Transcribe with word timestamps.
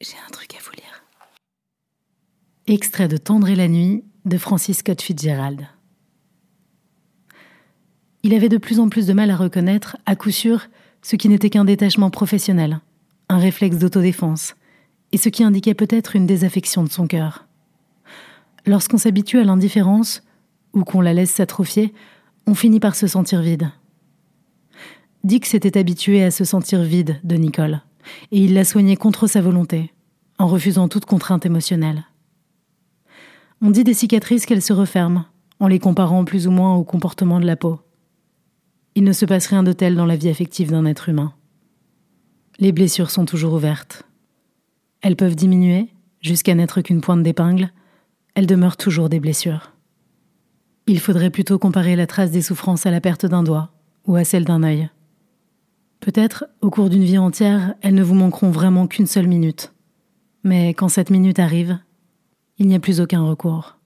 J'ai 0.00 0.16
un 0.24 0.30
truc 0.30 0.54
à 0.54 0.58
vous 0.62 0.70
lire. 0.76 1.02
Extrait 2.68 3.08
de 3.08 3.16
Tendre 3.16 3.48
et 3.48 3.56
la 3.56 3.66
nuit 3.66 4.04
de 4.26 4.38
Francis 4.38 4.78
Scott 4.78 5.02
Fitzgerald. 5.02 5.66
Il 8.22 8.32
avait 8.32 8.48
de 8.48 8.58
plus 8.58 8.78
en 8.78 8.88
plus 8.88 9.08
de 9.08 9.12
mal 9.12 9.28
à 9.32 9.36
reconnaître, 9.36 9.96
à 10.06 10.14
coup 10.14 10.30
sûr, 10.30 10.68
ce 11.02 11.16
qui 11.16 11.28
n'était 11.28 11.50
qu'un 11.50 11.64
détachement 11.64 12.10
professionnel, 12.10 12.78
un 13.28 13.38
réflexe 13.38 13.78
d'autodéfense, 13.78 14.54
et 15.10 15.18
ce 15.18 15.30
qui 15.30 15.42
indiquait 15.42 15.74
peut-être 15.74 16.14
une 16.14 16.26
désaffection 16.26 16.84
de 16.84 16.90
son 16.90 17.08
cœur. 17.08 17.48
Lorsqu'on 18.66 18.98
s'habitue 18.98 19.40
à 19.40 19.44
l'indifférence, 19.44 20.22
ou 20.74 20.84
qu'on 20.84 21.00
la 21.00 21.12
laisse 21.12 21.32
s'atrophier, 21.32 21.92
on 22.46 22.54
finit 22.54 22.80
par 22.80 22.94
se 22.94 23.08
sentir 23.08 23.42
vide. 23.42 23.72
Dick 25.24 25.44
s'était 25.44 25.76
habitué 25.76 26.22
à 26.22 26.30
se 26.30 26.44
sentir 26.44 26.82
vide 26.82 27.18
de 27.24 27.34
Nicole 27.34 27.80
et 28.30 28.38
il 28.38 28.54
l'a 28.54 28.64
soignée 28.64 28.96
contre 28.96 29.26
sa 29.26 29.40
volonté, 29.40 29.92
en 30.38 30.46
refusant 30.46 30.88
toute 30.88 31.04
contrainte 31.04 31.46
émotionnelle. 31.46 32.04
On 33.60 33.70
dit 33.70 33.84
des 33.84 33.94
cicatrices 33.94 34.46
qu'elles 34.46 34.62
se 34.62 34.72
referment, 34.72 35.24
en 35.60 35.66
les 35.66 35.78
comparant 35.78 36.24
plus 36.24 36.46
ou 36.46 36.50
moins 36.50 36.74
au 36.76 36.84
comportement 36.84 37.40
de 37.40 37.46
la 37.46 37.56
peau. 37.56 37.80
Il 38.94 39.04
ne 39.04 39.12
se 39.12 39.24
passe 39.24 39.46
rien 39.46 39.62
de 39.62 39.72
tel 39.72 39.96
dans 39.96 40.06
la 40.06 40.16
vie 40.16 40.28
affective 40.28 40.70
d'un 40.70 40.86
être 40.86 41.08
humain. 41.08 41.32
Les 42.58 42.72
blessures 42.72 43.10
sont 43.10 43.24
toujours 43.24 43.54
ouvertes. 43.54 44.04
Elles 45.00 45.16
peuvent 45.16 45.36
diminuer, 45.36 45.88
jusqu'à 46.20 46.54
n'être 46.54 46.80
qu'une 46.80 47.00
pointe 47.00 47.22
d'épingle, 47.22 47.70
elles 48.34 48.46
demeurent 48.46 48.76
toujours 48.76 49.08
des 49.08 49.20
blessures. 49.20 49.72
Il 50.86 51.00
faudrait 51.00 51.30
plutôt 51.30 51.58
comparer 51.58 51.96
la 51.96 52.06
trace 52.06 52.30
des 52.30 52.42
souffrances 52.42 52.86
à 52.86 52.90
la 52.90 53.00
perte 53.00 53.26
d'un 53.26 53.42
doigt 53.42 53.70
ou 54.06 54.16
à 54.16 54.24
celle 54.24 54.44
d'un 54.44 54.62
œil. 54.62 54.88
Peut-être, 56.00 56.46
au 56.60 56.70
cours 56.70 56.90
d'une 56.90 57.04
vie 57.04 57.18
entière, 57.18 57.74
elles 57.80 57.94
ne 57.94 58.02
vous 58.02 58.14
manqueront 58.14 58.50
vraiment 58.50 58.86
qu'une 58.86 59.06
seule 59.06 59.26
minute. 59.26 59.72
Mais 60.44 60.70
quand 60.70 60.88
cette 60.88 61.10
minute 61.10 61.38
arrive, 61.38 61.78
il 62.58 62.66
n'y 62.66 62.74
a 62.74 62.80
plus 62.80 63.00
aucun 63.00 63.22
recours. 63.22 63.77